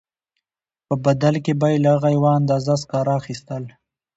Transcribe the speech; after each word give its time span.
په 0.87 0.93
بدل 1.05 1.35
کې 1.45 1.53
به 1.59 1.67
یې 1.71 1.77
له 1.83 1.89
هغه 1.95 2.09
یوه 2.17 2.31
اندازه 2.39 2.73
سکاره 2.81 3.11
اخیستل 3.21 3.63